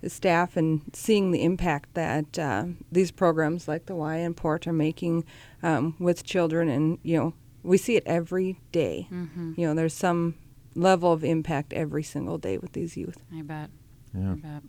the 0.02 0.10
staff 0.10 0.58
and 0.58 0.82
seeing 0.94 1.32
the 1.32 1.44
impact 1.44 1.94
that 1.94 2.38
uh, 2.38 2.66
these 2.92 3.12
programs 3.12 3.68
like 3.68 3.86
the 3.86 3.96
Y 3.96 4.16
and 4.16 4.36
Port 4.36 4.68
are 4.68 4.74
making 4.74 5.24
um, 5.64 5.96
with 6.00 6.24
children, 6.24 6.70
and 6.70 6.98
you 7.04 7.18
know 7.18 7.34
we 7.64 7.78
see 7.78 7.96
it 7.96 8.04
every 8.06 8.60
day. 8.72 9.08
hmm 9.10 9.54
You 9.56 9.68
know, 9.68 9.74
there's 9.74 9.94
some 9.94 10.36
level 10.76 11.12
of 11.12 11.24
impact 11.24 11.74
every 11.74 12.04
single 12.04 12.38
day 12.38 12.58
with 12.58 12.74
these 12.74 12.98
youth. 12.98 13.18
I 13.34 13.42
bet. 13.42 13.70
Yeah. 14.14 14.32
I 14.32 14.36
bet. 14.36 14.64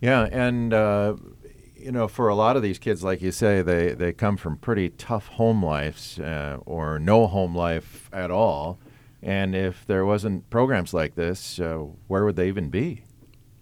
Yeah, 0.00 0.28
and 0.32 0.72
uh, 0.74 1.16
you 1.76 1.92
know, 1.92 2.08
for 2.08 2.28
a 2.28 2.34
lot 2.34 2.56
of 2.56 2.62
these 2.62 2.78
kids, 2.78 3.04
like 3.04 3.20
you 3.22 3.32
say, 3.32 3.62
they 3.62 3.92
they 3.92 4.12
come 4.12 4.36
from 4.36 4.56
pretty 4.56 4.90
tough 4.90 5.28
home 5.28 5.64
lives 5.64 6.18
uh, 6.18 6.58
or 6.64 6.98
no 6.98 7.26
home 7.26 7.54
life 7.54 8.08
at 8.12 8.30
all. 8.30 8.78
And 9.22 9.54
if 9.54 9.86
there 9.86 10.04
wasn't 10.04 10.50
programs 10.50 10.92
like 10.92 11.14
this, 11.14 11.58
uh, 11.58 11.78
where 12.08 12.26
would 12.26 12.36
they 12.36 12.48
even 12.48 12.68
be? 12.68 13.02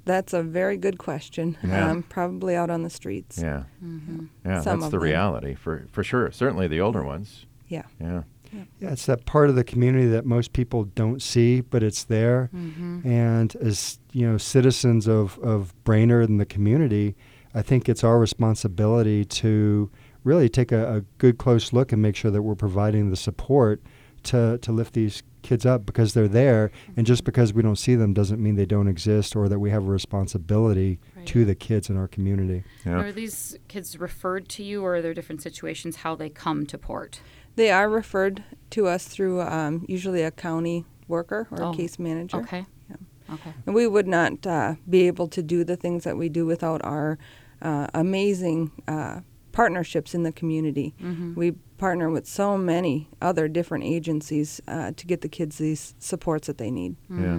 That's 0.04 0.32
a 0.32 0.42
very 0.42 0.76
good 0.76 0.98
question. 0.98 1.56
Yeah. 1.62 1.90
Um, 1.90 2.02
probably 2.02 2.56
out 2.56 2.70
on 2.70 2.82
the 2.82 2.90
streets. 2.90 3.38
Yeah, 3.40 3.64
hmm 3.80 4.26
yeah, 4.44 4.60
Some 4.60 4.80
that's 4.80 4.86
of 4.86 4.90
the 4.92 4.98
them. 4.98 5.04
reality 5.04 5.54
for 5.54 5.86
for 5.92 6.02
sure. 6.02 6.30
Certainly 6.32 6.68
the 6.68 6.80
older 6.80 7.02
ones. 7.04 7.46
Yeah. 7.68 7.82
Yeah, 8.00 8.22
Yeah, 8.52 8.90
it's 8.92 9.06
that 9.06 9.24
part 9.24 9.48
of 9.48 9.54
the 9.56 9.64
community 9.64 10.06
that 10.08 10.26
most 10.26 10.52
people 10.52 10.84
don't 10.84 11.22
see, 11.22 11.60
but 11.62 11.82
it's 11.82 12.04
there. 12.04 12.48
hmm 12.52 13.00
And 13.04 13.54
as 13.56 13.98
you 14.12 14.26
know, 14.28 14.38
citizens 14.38 15.06
of 15.08 15.38
of 15.38 15.72
Brainerd 15.84 16.28
and 16.28 16.38
the 16.40 16.46
community, 16.46 17.14
I 17.54 17.62
think 17.62 17.88
it's 17.88 18.02
our 18.04 18.18
responsibility 18.18 19.24
to 19.24 19.90
really 20.24 20.48
take 20.48 20.70
a, 20.72 20.96
a 20.96 21.00
good 21.18 21.38
close 21.38 21.72
look 21.72 21.92
and 21.92 22.00
make 22.02 22.16
sure 22.16 22.30
that 22.30 22.42
we're 22.42 22.54
providing 22.54 23.10
the 23.10 23.16
support 23.16 23.80
to 24.24 24.58
to 24.58 24.72
lift 24.72 24.94
these 24.94 25.22
kids 25.42 25.66
up 25.66 25.84
because 25.84 26.14
they're 26.14 26.28
there 26.28 26.70
and 26.96 27.04
just 27.04 27.24
because 27.24 27.52
we 27.52 27.62
don't 27.62 27.76
see 27.76 27.96
them 27.96 28.12
doesn't 28.14 28.40
mean 28.40 28.54
they 28.54 28.64
don't 28.64 28.86
exist 28.86 29.34
or 29.34 29.48
that 29.48 29.58
we 29.58 29.70
have 29.70 29.82
a 29.82 29.90
responsibility 29.90 31.00
to 31.24 31.44
the 31.44 31.54
kids 31.54 31.90
in 31.90 31.96
our 31.96 32.06
community. 32.08 32.62
Yeah. 32.86 33.00
Are 33.00 33.12
these 33.12 33.56
kids 33.68 33.98
referred 33.98 34.48
to 34.50 34.62
you, 34.62 34.84
or 34.84 34.96
are 34.96 35.02
there 35.02 35.14
different 35.14 35.42
situations 35.42 35.96
how 35.96 36.14
they 36.14 36.28
come 36.28 36.64
to 36.66 36.78
port? 36.78 37.20
They 37.56 37.70
are 37.70 37.88
referred 37.88 38.44
to 38.70 38.86
us 38.86 39.06
through 39.06 39.42
um, 39.42 39.84
usually 39.88 40.22
a 40.22 40.30
county 40.30 40.84
worker 41.08 41.48
or 41.50 41.62
Oh, 41.62 41.72
a 41.72 41.76
case 41.76 41.98
manager. 41.98 42.38
Okay. 42.38 42.64
Yeah. 42.88 42.96
Okay. 43.34 43.52
And 43.66 43.74
we 43.74 43.86
would 43.86 44.06
not 44.06 44.46
uh, 44.46 44.74
be 44.88 45.06
able 45.06 45.28
to 45.28 45.42
do 45.42 45.64
the 45.64 45.76
things 45.76 46.04
that 46.04 46.16
we 46.16 46.28
do 46.28 46.46
without 46.46 46.82
our 46.84 47.18
uh, 47.60 47.88
amazing 47.94 48.70
uh, 48.88 49.20
partnerships 49.52 50.14
in 50.14 50.22
the 50.22 50.32
community. 50.32 50.94
Mhm. 51.00 51.36
We 51.36 51.52
partner 51.78 52.10
with 52.10 52.26
so 52.26 52.56
many 52.56 53.08
other 53.20 53.48
different 53.48 53.84
agencies 53.84 54.60
uh, 54.68 54.92
to 54.96 55.06
get 55.06 55.20
the 55.20 55.28
kids 55.28 55.58
these 55.58 55.94
supports 55.98 56.46
that 56.46 56.58
they 56.58 56.70
need. 56.70 56.96
Yeah. 57.10 57.38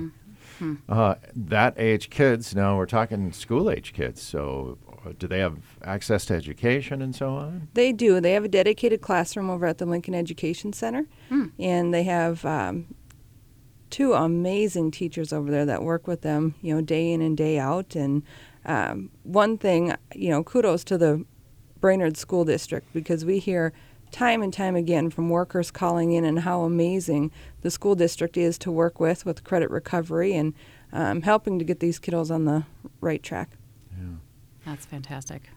Hmm. 0.60 0.76
Uh, 0.88 1.16
that 1.36 1.74
age 1.78 2.10
kids, 2.10 2.54
now 2.56 2.78
we're 2.78 2.86
talking 2.86 3.32
school 3.32 3.70
age 3.72 3.92
kids. 3.94 4.22
So, 4.22 4.78
uh, 5.06 5.14
do 5.18 5.28
they 5.28 5.40
have 5.40 5.58
access 5.84 6.26
to 6.26 6.36
education 6.36 7.02
and 7.02 7.16
so 7.16 7.30
on? 7.36 7.70
They 7.74 7.92
do. 7.92 8.20
They 8.22 8.34
have 8.34 8.44
a 8.44 8.48
dedicated 8.50 9.02
classroom 9.02 9.50
over 9.50 9.66
at 9.66 9.80
the 9.80 9.86
Lincoln 9.86 10.14
Education 10.14 10.72
Center, 10.74 11.08
Hmm. 11.30 11.46
and 11.58 11.92
they 11.94 12.04
have 12.04 12.46
um, 12.46 12.86
two 13.90 14.14
amazing 14.14 14.92
teachers 14.92 15.34
over 15.34 15.50
there 15.50 15.66
that 15.66 15.84
work 15.84 16.08
with 16.08 16.22
them, 16.22 16.54
you 16.62 16.74
know, 16.76 16.82
day 16.82 17.12
in 17.12 17.22
and 17.22 17.36
day 17.38 17.58
out. 17.58 17.96
And 17.96 18.24
um, 18.66 19.10
one 19.24 19.58
thing, 19.58 19.94
you 20.16 20.30
know, 20.30 20.44
kudos 20.44 20.84
to 20.86 20.98
the 20.98 21.26
Brainerd 21.84 22.16
School 22.16 22.46
District 22.46 22.88
because 22.94 23.26
we 23.26 23.40
hear 23.40 23.74
time 24.10 24.42
and 24.42 24.54
time 24.54 24.74
again 24.74 25.10
from 25.10 25.30
workers 25.30 25.70
calling 25.70 26.14
in 26.14 26.24
and 26.24 26.40
how 26.40 26.62
amazing 26.62 27.30
the 27.62 27.70
school 27.70 27.94
district 27.94 28.38
is 28.38 28.58
to 28.60 28.72
work 28.72 29.02
with 29.02 29.26
with 29.26 29.44
credit 29.44 29.70
recovery 29.70 30.34
and 30.34 30.54
um, 30.94 31.24
helping 31.24 31.60
to 31.60 31.66
get 31.66 31.82
these 31.82 32.00
kiddos 32.00 32.32
on 32.32 32.46
the 32.46 32.64
right 33.02 33.22
track. 33.22 33.50
Yeah. 34.00 34.16
That's 34.66 34.86
fantastic. 34.86 35.50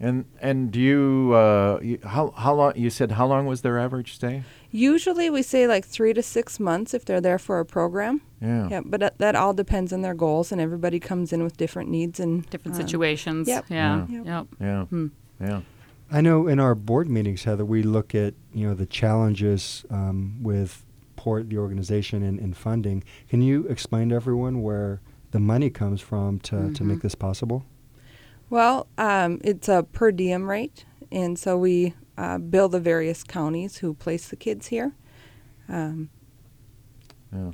And 0.00 0.24
and 0.40 0.72
do 0.72 0.80
you, 0.80 1.34
uh, 1.34 1.78
you 1.80 2.00
how 2.04 2.32
how 2.36 2.52
long 2.52 2.72
you 2.74 2.90
said 2.90 3.12
how 3.12 3.26
long 3.28 3.46
was 3.46 3.60
their 3.60 3.78
average 3.78 4.14
stay? 4.14 4.42
Usually 4.72 5.30
we 5.30 5.42
say 5.42 5.68
like 5.68 5.84
three 5.86 6.14
to 6.14 6.22
six 6.22 6.58
months 6.58 6.94
if 6.94 7.04
they're 7.04 7.20
there 7.20 7.38
for 7.38 7.60
a 7.60 7.64
program. 7.64 8.22
Yeah. 8.42 8.68
Yeah, 8.70 8.80
but 8.84 8.98
that, 8.98 9.18
that 9.18 9.36
all 9.36 9.54
depends 9.54 9.92
on 9.92 10.00
their 10.00 10.14
goals, 10.14 10.50
and 10.50 10.60
everybody 10.60 10.98
comes 10.98 11.32
in 11.32 11.44
with 11.44 11.56
different 11.56 11.90
needs 11.90 12.18
and 12.18 12.44
Different 12.50 12.74
um, 12.76 12.82
situations. 12.82 13.46
yep. 13.46 13.66
Yeah. 13.68 14.06
Yeah. 14.08 14.22
Yep. 14.24 14.46
Yeah. 14.60 14.84
Hmm. 14.86 15.06
Yeah. 15.40 15.62
I 16.10 16.20
know 16.20 16.46
in 16.48 16.58
our 16.58 16.74
board 16.74 17.08
meetings, 17.08 17.44
Heather, 17.44 17.64
we 17.64 17.82
look 17.82 18.14
at 18.14 18.34
you 18.52 18.66
know 18.66 18.74
the 18.74 18.86
challenges 18.86 19.84
um, 19.90 20.42
with 20.42 20.84
Port, 21.16 21.48
the 21.50 21.58
organization, 21.58 22.22
and, 22.22 22.38
and 22.40 22.56
funding. 22.56 23.04
Can 23.28 23.42
you 23.42 23.66
explain 23.68 24.08
to 24.08 24.14
everyone 24.16 24.62
where 24.62 25.00
the 25.30 25.38
money 25.40 25.70
comes 25.70 26.00
from 26.00 26.40
to, 26.40 26.72
to 26.72 26.82
Mhm. 26.82 26.86
make 26.86 27.00
this 27.02 27.14
possible? 27.14 27.64
Well, 28.48 28.88
um, 28.98 29.38
it's 29.44 29.68
a 29.68 29.84
per 29.92 30.10
diem 30.10 30.50
rate, 30.50 30.84
and 31.12 31.38
so 31.38 31.56
we 31.56 31.94
uh, 32.18 32.38
bill 32.38 32.68
the 32.68 32.80
various 32.80 33.22
counties 33.22 33.76
who 33.78 33.94
place 33.94 34.28
the 34.28 34.36
kids 34.36 34.66
here. 34.68 34.94
Um, 35.68 36.10
Yeah. 37.32 37.52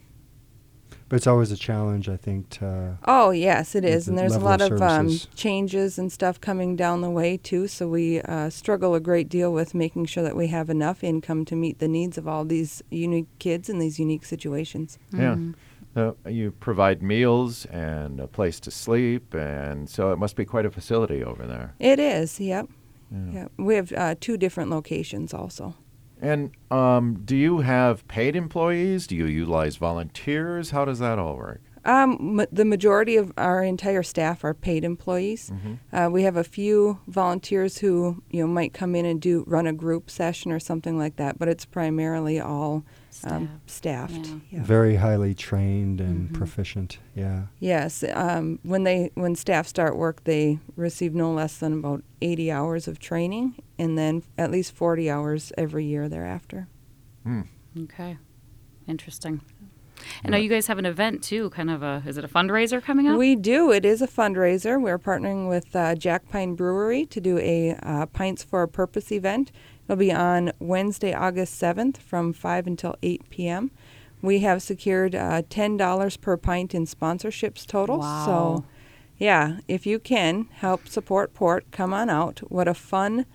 But 1.09 1.17
it's 1.17 1.27
always 1.27 1.53
a 1.53 1.57
challenge, 1.57 2.09
I 2.09 2.17
think. 2.17 2.51
To 2.51 2.99
oh 3.05 3.31
yes, 3.31 3.75
it 3.75 3.85
is, 3.85 4.07
the 4.07 4.11
and 4.11 4.19
there's 4.19 4.35
a 4.35 4.41
lot 4.41 4.61
of 4.61 4.73
of 4.73 4.83
um, 4.83 5.09
changes 5.37 5.99
and 5.99 6.11
stuff 6.11 6.41
coming 6.41 6.75
down 6.75 7.01
the 7.01 7.11
way 7.11 7.37
too. 7.37 7.69
So 7.69 7.87
we 7.87 8.21
uh, 8.23 8.51
struggle 8.51 8.95
a 8.95 9.01
great 9.01 9.29
deal 9.29 9.53
with 9.53 9.75
making 9.75 10.07
sure 10.07 10.25
that 10.25 10.35
we 10.35 10.49
have 10.49 10.69
enough 10.69 11.05
income 11.05 11.45
to 11.45 11.55
meet 11.57 11.79
the 11.79 11.89
needs 11.89 12.19
of 12.19 12.27
all 12.27 12.45
these 12.45 12.83
unique 12.91 13.29
kids 13.39 13.69
in 13.69 13.79
these 13.79 14.01
unique 14.01 14.25
situations. 14.25 14.99
Yeah. 15.13 15.37
Mhm. 15.37 15.55
Uh, 15.95 16.13
you 16.29 16.51
provide 16.51 17.03
meals 17.03 17.65
and 17.67 18.21
a 18.21 18.27
place 18.27 18.61
to 18.61 18.71
sleep, 18.71 19.33
and 19.33 19.89
so 19.89 20.13
it 20.13 20.19
must 20.19 20.37
be 20.37 20.45
quite 20.45 20.67
a 20.67 20.71
facility 20.71 21.25
over 21.25 21.47
there. 21.47 21.73
It 21.79 21.99
is, 21.99 22.39
yep. 22.39 22.69
Yeah. 23.11 23.33
Yep. 23.33 23.53
We 23.57 23.75
have 23.77 23.93
uh, 23.93 24.15
two 24.21 24.37
different 24.37 24.69
locations 24.71 25.33
also. 25.33 25.75
And 26.21 26.53
um, 26.71 27.23
do 27.25 27.37
you 27.37 27.59
have 27.59 28.07
paid 28.09 28.37
employees? 28.37 29.07
Do 29.07 29.17
you 29.17 29.27
utilize 29.27 29.77
volunteers? 29.77 30.71
How 30.71 30.85
does 30.85 30.99
that 30.99 31.19
all 31.19 31.37
work? 31.37 31.61
Um, 31.87 32.41
m- 32.41 32.47
the 32.53 32.65
majority 32.65 33.17
of 33.17 33.33
our 33.37 33.63
entire 33.63 34.03
staff 34.03 34.45
are 34.45 34.53
paid 34.55 34.85
employees. 34.85 35.53
Uh, 35.93 36.09
we 36.13 36.23
have 36.25 36.37
a 36.37 36.45
few 36.45 36.99
volunteers 37.07 37.79
who 37.79 38.23
you 38.31 38.41
know 38.43 38.47
might 38.49 38.73
come 38.75 38.95
in 38.95 39.05
and 39.07 39.21
do 39.21 39.45
run 39.47 39.67
a 39.67 39.73
group 39.73 40.11
session 40.11 40.51
or 40.53 40.59
something 40.61 40.99
like 40.99 41.17
that, 41.17 41.39
but 41.39 41.49
it's 41.49 41.65
primarily 41.65 42.41
all 42.41 42.85
um, 43.25 43.61
staffed. 43.67 44.13
Yeah. 44.27 44.35
Yeah. 44.51 44.63
very 44.65 44.97
highly 44.97 45.33
trained 45.35 46.01
and 46.01 46.29
Mhm. 46.31 46.35
proficient. 46.35 46.99
Yeah. 47.15 47.47
Yes, 47.61 48.05
um, 48.13 48.59
when 48.63 48.83
they 48.85 49.11
when 49.15 49.35
staff 49.37 49.67
start 49.67 49.97
work, 49.97 50.25
they 50.25 50.59
receive 50.77 51.15
no 51.15 51.33
less 51.33 51.57
than 51.59 51.73
about 51.73 52.03
80 52.21 52.51
hours 52.51 52.89
of 52.89 52.99
training, 52.99 53.55
and 53.79 53.97
then 53.97 54.23
at 54.37 54.51
least 54.51 54.73
40 54.73 55.09
hours 55.09 55.53
every 55.57 55.85
year 55.87 56.09
thereafter. 56.09 56.67
Hmm. 57.23 57.43
Okay. 57.85 58.19
Interesting. 58.89 59.41
And 60.23 60.33
now 60.33 60.39
you 60.39 60.49
guys 60.49 60.67
have 60.67 60.79
an 60.79 60.87
event 60.87 61.23
too, 61.23 61.51
kind 61.51 61.71
of 61.71 61.83
a 61.83 62.03
is 62.07 62.17
it 62.19 62.25
a 62.25 62.29
fundraiser 62.29 62.83
coming 62.83 63.09
up? 63.09 63.19
We 63.19 63.37
do. 63.37 63.71
It 63.73 63.85
is 63.85 64.03
a 64.03 64.09
fundraiser. 64.09 64.81
We're 64.81 64.99
partnering 64.99 65.49
with 65.49 65.75
uh, 65.75 65.95
Jack 65.95 66.29
Pine 66.29 66.55
Brewery 66.55 67.07
to 67.07 67.21
do 67.21 67.39
a 67.39 67.77
uh, 67.83 68.07
Pints 68.07 68.43
for 68.43 68.63
a 68.63 68.69
Purpose 68.69 69.11
event. 69.13 69.53
It'll 69.85 69.97
be 69.97 70.13
on 70.13 70.53
Wednesday, 70.59 71.15
August 71.15 71.61
7th 71.61 71.99
from 71.99 72.33
5 72.33 72.67
until 72.67 72.97
8 73.03 73.31
p.m. 73.31 73.71
We 74.21 74.41
have 74.41 74.63
secured 74.63 75.15
uh, 75.15 75.43
$10 75.43 76.21
per 76.21 76.37
pint 76.37 76.75
in 76.75 76.87
sponsorships 76.87 77.65
total. 77.65 77.99
Wow. 78.01 78.25
So, 78.27 78.65
yeah, 79.19 79.59
if 79.69 79.87
you 79.87 79.99
can 80.01 80.49
help 80.55 80.89
support 80.89 81.35
Port, 81.35 81.67
come 81.71 81.95
on 81.95 82.11
out. 82.11 82.41
What 82.51 82.67
a 82.67 82.75
fun 82.75 83.27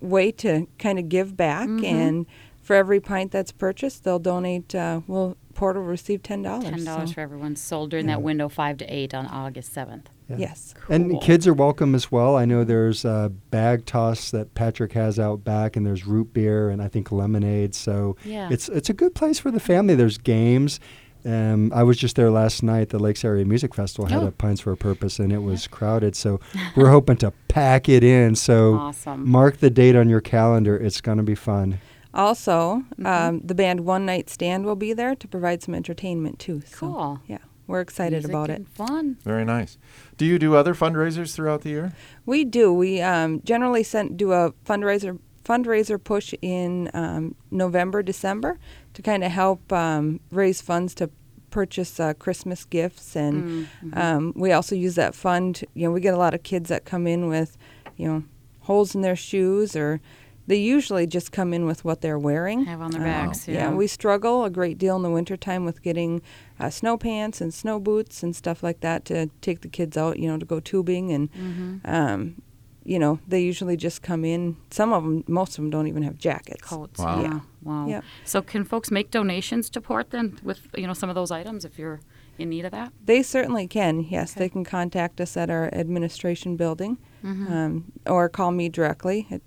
way 0.00 0.30
to 0.32 0.68
kind 0.78 0.98
of 0.98 1.08
give 1.08 1.36
back. 1.36 1.68
Mhm. 1.68 1.84
And 1.84 2.26
for 2.62 2.76
every 2.76 3.00
pint 3.00 3.32
that's 3.32 3.52
purchased, 3.52 4.04
they'll 4.04 4.18
donate, 4.18 4.74
uh, 4.74 5.00
well, 5.06 5.36
Port 5.56 5.74
will 5.76 5.82
receive 5.82 6.22
$10. 6.22 6.62
Ten 6.62 6.84
dollars 6.84 7.08
so- 7.10 7.14
for 7.14 7.20
everyone 7.20 7.56
sold 7.56 7.90
during 7.90 8.06
Yeah. 8.08 8.16
that 8.16 8.22
window 8.22 8.48
five 8.48 8.76
to 8.78 8.84
eight 8.94 9.14
on 9.14 9.26
August 9.26 9.72
seventh. 9.72 10.08
Yeah. 10.28 10.36
Yes. 10.38 10.74
And 10.88 11.20
kids 11.20 11.46
are 11.46 11.54
welcome 11.54 11.94
as 11.94 12.10
well. 12.12 12.36
I 12.36 12.44
know 12.44 12.62
there's 12.64 13.04
a 13.04 13.32
bag 13.50 13.86
toss 13.86 14.30
that 14.32 14.54
Patrick 14.54 14.92
has 14.92 15.18
out 15.18 15.44
back, 15.44 15.76
and 15.76 15.86
there's 15.86 16.06
root 16.06 16.32
beer 16.34 16.68
and 16.68 16.82
I 16.82 16.88
think 16.88 17.10
lemonade. 17.10 17.74
So 17.74 18.16
Yeah. 18.24 18.48
it's 18.50 18.68
it's 18.68 18.90
a 18.90 18.92
good 18.94 19.14
place 19.14 19.38
for 19.38 19.50
the 19.50 19.60
family. 19.60 19.94
There's 19.94 20.18
games. 20.18 20.78
Um, 21.24 21.72
I 21.74 21.82
was 21.82 21.96
just 21.96 22.14
there 22.16 22.30
last 22.30 22.62
night. 22.62 22.90
The 22.90 22.98
Lakes 23.00 23.24
Area 23.24 23.44
Music 23.44 23.74
Festival 23.74 24.06
had 24.08 24.22
Oh. 24.22 24.26
a 24.28 24.30
Pints 24.30 24.60
for 24.60 24.70
a 24.72 24.76
Purpose, 24.76 25.18
and 25.18 25.32
it 25.32 25.42
was 25.42 25.66
crowded. 25.66 26.14
So 26.14 26.38
we're 26.76 26.90
hoping 26.90 27.16
to 27.18 27.32
pack 27.48 27.88
it 27.88 28.04
in. 28.04 28.34
So 28.36 28.74
Awesome. 28.74 29.28
mark 29.28 29.56
the 29.58 29.70
date 29.70 29.96
on 29.96 30.08
your 30.08 30.20
calendar. 30.20 30.76
It's 30.76 31.00
going 31.00 31.18
to 31.18 31.24
be 31.24 31.34
fun. 31.34 31.78
Also, 32.16 32.82
Mhm. 32.98 33.06
um, 33.06 33.40
the 33.44 33.54
band 33.54 33.80
One 33.80 34.06
Night 34.06 34.30
Stand 34.30 34.64
will 34.64 34.74
be 34.76 34.92
there 34.94 35.14
to 35.14 35.28
provide 35.28 35.62
some 35.62 35.74
entertainment 35.74 36.38
too. 36.38 36.62
So, 36.66 36.76
Cool. 36.78 37.20
Yeah, 37.28 37.38
we're 37.66 37.82
excited 37.82 38.14
Music 38.16 38.30
about 38.30 38.48
it. 38.50 38.66
Fun. 38.68 39.18
Very 39.22 39.44
nice. 39.44 39.76
Do 40.16 40.24
you 40.24 40.38
do 40.38 40.54
other 40.56 40.74
fundraisers 40.74 41.34
throughout 41.34 41.60
the 41.60 41.68
year? 41.68 41.92
We 42.24 42.44
do. 42.44 42.72
We 42.72 43.02
um, 43.02 43.42
generally 43.44 43.82
send, 43.82 44.16
do 44.16 44.32
a 44.32 44.52
fundraiser 44.64 45.18
fundraiser 45.44 46.02
push 46.02 46.34
in 46.42 46.90
um, 46.92 47.36
November, 47.52 48.02
December 48.02 48.58
to 48.94 49.00
kind 49.02 49.22
of 49.22 49.30
help 49.30 49.72
um, 49.72 50.18
raise 50.32 50.60
funds 50.60 50.92
to 50.92 51.08
purchase 51.50 52.00
uh, 52.00 52.14
Christmas 52.14 52.64
gifts, 52.64 53.14
and 53.14 53.44
Mm, 53.44 53.66
mhm. 53.84 53.96
um, 53.96 54.32
we 54.34 54.50
also 54.50 54.74
use 54.74 54.96
that 54.96 55.14
fund. 55.14 55.62
You 55.74 55.84
know, 55.86 55.92
we 55.92 56.00
get 56.00 56.14
a 56.14 56.18
lot 56.18 56.34
of 56.34 56.42
kids 56.42 56.68
that 56.70 56.84
come 56.84 57.06
in 57.06 57.28
with, 57.28 57.56
you 57.96 58.08
know, 58.08 58.24
holes 58.62 58.94
in 58.94 59.02
their 59.02 59.14
shoes 59.16 59.76
or. 59.76 60.00
They 60.46 60.56
usually 60.58 61.06
just 61.06 61.32
come 61.32 61.52
in 61.52 61.66
with 61.66 61.84
what 61.84 62.00
they're 62.02 62.18
wearing. 62.18 62.64
Have 62.66 62.80
on 62.80 62.90
their 62.92 63.00
Uh, 63.02 63.04
bags, 63.04 63.48
yeah. 63.48 63.72
we 63.72 63.86
struggle 63.86 64.44
a 64.44 64.50
great 64.50 64.78
deal 64.78 64.96
in 64.96 65.02
the 65.02 65.10
wintertime 65.10 65.64
with 65.64 65.82
getting 65.82 66.22
uh, 66.60 66.70
snow 66.70 66.96
pants 66.96 67.40
and 67.40 67.52
snow 67.52 67.78
boots 67.80 68.22
and 68.22 68.34
stuff 68.34 68.62
like 68.62 68.80
that 68.80 69.04
to 69.06 69.26
take 69.40 69.60
the 69.62 69.68
kids 69.68 69.96
out, 69.96 70.18
you 70.18 70.28
know, 70.28 70.38
to 70.38 70.46
go 70.46 70.60
tubing. 70.60 71.12
And, 71.12 71.30
Mhm. 71.32 71.80
um, 71.84 72.42
you 72.84 72.98
know, 73.00 73.18
they 73.26 73.42
usually 73.42 73.76
just 73.76 74.00
come 74.02 74.24
in. 74.24 74.56
Some 74.70 74.92
of 74.92 75.02
them, 75.02 75.24
most 75.26 75.50
of 75.50 75.56
them 75.56 75.70
don't 75.70 75.88
even 75.88 76.04
have 76.04 76.16
jackets. 76.16 76.62
Coats. 76.62 77.00
Wow. 77.00 77.20
Yeah. 77.22 77.40
Wow. 77.62 77.88
Yep. 77.88 78.04
So 78.24 78.40
can 78.42 78.62
folks 78.64 78.92
make 78.92 79.10
donations 79.10 79.68
to 79.70 79.80
Port 79.80 80.10
then 80.10 80.38
with 80.44 80.68
you 80.76 80.86
know 80.86 80.92
some 80.94 81.08
of 81.08 81.16
those 81.16 81.32
items 81.32 81.64
if 81.64 81.76
you're 81.80 81.98
in 82.38 82.48
need 82.50 82.64
of 82.64 82.70
that? 82.70 82.92
They 83.04 83.22
certainly 83.24 83.66
can, 83.66 84.00
yes. 84.08 84.32
Okay. 84.32 84.40
They 84.44 84.48
can 84.48 84.62
contact 84.62 85.20
us 85.20 85.36
at 85.36 85.50
our 85.50 85.68
administration 85.74 86.54
building 86.56 86.98
Mhm. 87.24 87.50
um, 87.50 87.84
or 88.06 88.28
call 88.28 88.52
me 88.52 88.68
directly 88.68 89.26
at 89.32 89.42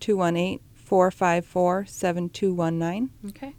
218 0.00 0.60
454 0.74 1.86
7219. 1.86 3.10
Okay, 3.28 3.54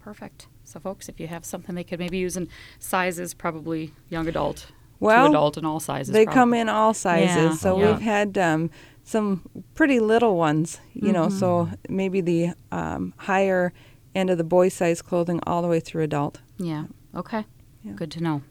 perfect. 0.00 0.48
So, 0.64 0.80
folks, 0.80 1.08
if 1.08 1.20
you 1.20 1.26
have 1.26 1.44
something 1.44 1.74
they 1.74 1.84
could 1.84 1.98
maybe 1.98 2.18
use 2.18 2.36
in 2.36 2.48
sizes, 2.78 3.34
probably 3.34 3.92
young 4.08 4.26
adult, 4.28 4.66
Well, 5.00 5.24
to 5.26 5.30
adult, 5.30 5.56
and 5.56 5.66
all 5.66 5.80
sizes. 5.80 6.12
They 6.12 6.24
probably. 6.24 6.40
come 6.40 6.54
in 6.54 6.68
all 6.68 6.94
sizes. 6.94 7.36
Yeah, 7.36 7.54
so 7.54 7.78
yeah. 7.78 7.92
we've 7.92 8.00
had 8.00 8.38
um, 8.38 8.70
some 9.04 9.42
pretty 9.74 10.00
little 10.00 10.36
ones, 10.36 10.80
you 10.94 11.12
know, 11.12 11.28
so 11.28 11.66
Mm-hmm. 11.66 11.96
maybe 11.96 12.20
the 12.20 12.50
um, 12.70 13.12
higher 13.18 13.72
end 14.14 14.30
of 14.30 14.38
the 14.38 14.44
boy 14.44 14.68
size 14.68 15.02
clothing 15.02 15.40
all 15.46 15.62
the 15.62 15.68
way 15.68 15.80
through 15.80 16.04
adult. 16.04 16.40
Yeah. 16.58 16.84
Okay. 17.14 17.44
Yeah. 17.82 17.92
Good 17.92 18.10
to 18.12 18.22
know. 18.22 18.42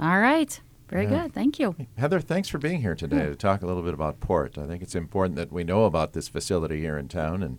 All 0.00 0.18
right. 0.18 0.60
Very 0.88 1.04
Yeah. 1.04 1.24
good. 1.24 1.34
Thank 1.34 1.58
you. 1.58 1.76
Heather, 1.98 2.20
thanks 2.20 2.48
for 2.48 2.56
being 2.56 2.80
here 2.80 2.94
today 2.94 3.24
hmm. 3.24 3.32
to 3.32 3.36
talk 3.36 3.60
a 3.60 3.66
little 3.66 3.82
bit 3.82 3.92
about 3.92 4.18
Port. 4.20 4.56
I 4.56 4.66
think 4.66 4.82
it's 4.82 4.94
important 4.94 5.36
that 5.36 5.52
we 5.52 5.62
know 5.62 5.84
about 5.84 6.14
this 6.14 6.28
facility 6.28 6.80
here 6.80 6.96
in 6.96 7.08
town 7.08 7.42
and, 7.42 7.58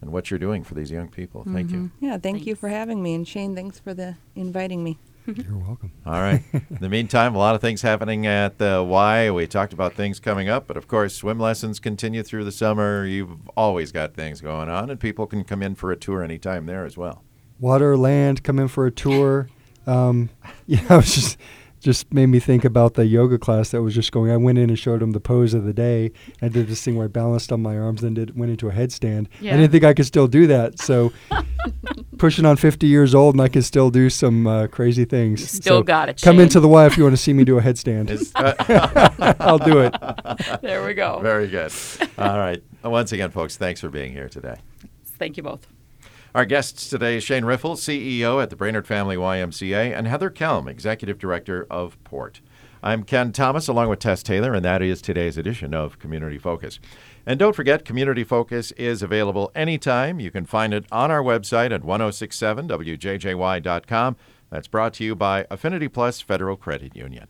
and 0.00 0.12
what 0.12 0.30
you're 0.30 0.38
doing 0.38 0.62
for 0.62 0.74
these 0.74 0.92
young 0.92 1.08
people. 1.08 1.42
Thank 1.42 1.72
you. 1.72 1.78
Mm-hmm. 1.78 2.04
Yeah, 2.04 2.18
thank 2.18 2.46
you 2.46 2.54
for 2.54 2.68
having 2.68 3.02
me. 3.02 3.16
And 3.16 3.26
Shane, 3.26 3.56
thanks 3.56 3.80
for 3.80 3.92
the 3.92 4.14
inviting 4.36 4.84
me. 4.84 5.00
You're 5.36 5.58
welcome. 5.58 5.92
All 6.06 6.12
right. 6.14 6.42
In 6.52 6.78
the 6.80 6.88
meantime, 6.88 7.34
a 7.34 7.38
lot 7.38 7.54
of 7.54 7.60
things 7.60 7.82
happening 7.82 8.26
at 8.26 8.56
the 8.56 8.82
Y. 8.82 9.30
We 9.30 9.46
talked 9.46 9.74
about 9.74 9.92
things 9.92 10.20
coming 10.20 10.48
up, 10.48 10.66
but 10.66 10.78
of 10.78 10.88
course, 10.88 11.14
swim 11.14 11.38
lessons 11.38 11.78
continue 11.80 12.22
through 12.22 12.44
the 12.44 12.52
summer. 12.52 13.04
You've 13.04 13.36
always 13.54 13.92
got 13.92 14.14
things 14.14 14.40
going 14.40 14.70
on, 14.70 14.88
and 14.88 14.98
people 14.98 15.26
can 15.26 15.44
come 15.44 15.62
in 15.62 15.74
for 15.74 15.92
a 15.92 15.96
tour 15.96 16.22
anytime 16.22 16.64
there 16.64 16.86
as 16.86 16.96
well. 16.96 17.24
Water, 17.60 17.94
land, 17.94 18.42
come 18.42 18.58
in 18.58 18.68
for 18.68 18.86
a 18.86 18.90
tour. 18.90 19.50
Um, 19.86 20.30
yeah, 20.66 20.84
I 20.88 20.96
was 20.96 21.14
just 21.14 21.36
just 21.80 22.12
made 22.12 22.26
me 22.26 22.40
think 22.40 22.64
about 22.64 22.94
the 22.94 23.06
yoga 23.06 23.38
class 23.38 23.70
that 23.70 23.82
was 23.82 23.94
just 23.94 24.12
going. 24.12 24.30
I 24.30 24.36
went 24.36 24.58
in 24.58 24.68
and 24.70 24.78
showed 24.78 25.00
them 25.00 25.12
the 25.12 25.20
pose 25.20 25.54
of 25.54 25.64
the 25.64 25.72
day. 25.72 26.12
I 26.42 26.48
did 26.48 26.66
this 26.68 26.82
thing 26.82 26.96
where 26.96 27.04
I 27.04 27.08
balanced 27.08 27.52
on 27.52 27.62
my 27.62 27.78
arms, 27.78 28.00
then 28.02 28.14
did 28.14 28.36
went 28.38 28.50
into 28.50 28.68
a 28.68 28.72
headstand. 28.72 29.26
Yeah. 29.40 29.54
I 29.54 29.56
didn't 29.58 29.72
think 29.72 29.84
I 29.84 29.94
could 29.94 30.06
still 30.06 30.26
do 30.28 30.46
that. 30.48 30.78
So 30.80 31.12
pushing 32.18 32.44
on 32.44 32.56
50 32.56 32.86
years 32.86 33.14
old, 33.14 33.34
and 33.34 33.42
I 33.42 33.48
can 33.48 33.62
still 33.62 33.90
do 33.90 34.10
some 34.10 34.46
uh, 34.46 34.66
crazy 34.66 35.04
things. 35.04 35.40
You 35.40 35.46
still 35.46 35.78
So 35.78 35.82
got 35.82 36.08
it, 36.08 36.20
Come 36.20 36.36
Shane. 36.36 36.42
into 36.42 36.60
the 36.60 36.68
Y 36.68 36.86
if 36.86 36.96
you 36.96 37.02
want 37.04 37.14
to 37.14 37.22
see 37.22 37.32
me 37.32 37.44
do 37.44 37.58
a 37.58 37.62
headstand. 37.62 38.10
Is- 38.10 38.32
uh, 38.36 39.34
I'll 39.40 39.58
do 39.58 39.78
it. 39.80 39.94
There 40.62 40.84
we 40.84 40.94
go. 40.94 41.20
Very 41.20 41.48
good. 41.48 41.72
All 42.18 42.38
right. 42.38 42.62
Once 42.84 43.12
again, 43.12 43.30
folks, 43.30 43.56
thanks 43.56 43.80
for 43.80 43.88
being 43.88 44.12
here 44.12 44.28
today. 44.28 44.56
Thank 45.18 45.36
you 45.36 45.42
both. 45.42 45.66
Our 46.34 46.44
guests 46.44 46.90
today 46.90 47.20
Shane 47.20 47.46
Riffle, 47.46 47.74
CEO 47.74 48.42
at 48.42 48.50
the 48.50 48.56
Brainerd 48.56 48.86
Family 48.86 49.16
YMCA, 49.16 49.96
and 49.96 50.06
Heather 50.06 50.28
Kelm, 50.30 50.68
Executive 50.68 51.18
Director 51.18 51.66
of 51.70 51.96
Port. 52.04 52.42
I'm 52.82 53.02
Ken 53.02 53.32
Thomas, 53.32 53.66
along 53.66 53.88
with 53.88 54.00
Tess 54.00 54.22
Taylor, 54.22 54.52
and 54.52 54.62
that 54.62 54.82
is 54.82 55.00
today's 55.00 55.38
edition 55.38 55.72
of 55.72 55.98
Community 55.98 56.36
Focus. 56.36 56.80
And 57.24 57.38
don't 57.38 57.56
forget, 57.56 57.86
Community 57.86 58.24
Focus 58.24 58.72
is 58.72 59.02
available 59.02 59.50
anytime. 59.54 60.20
You 60.20 60.30
can 60.30 60.44
find 60.44 60.74
it 60.74 60.84
on 60.92 61.10
our 61.10 61.22
website 61.22 61.72
at 61.72 61.82
1067wjjy.com. 61.82 64.16
That's 64.50 64.68
brought 64.68 64.92
to 64.94 65.04
you 65.04 65.14
by 65.14 65.46
Affinity 65.50 65.88
Plus 65.88 66.20
Federal 66.20 66.56
Credit 66.56 66.94
Union. 66.94 67.28